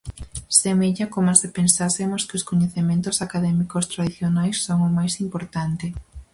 Semella 0.59 1.05
coma 1.13 1.33
se 1.41 1.47
pensásemos 1.57 2.25
que 2.27 2.37
os 2.39 2.47
coñecementos 2.49 3.17
académicos 3.27 3.89
tradicionais 3.93 4.57
son 4.65 4.79
o 4.87 4.89
máis 4.97 5.13
importante. 5.25 5.85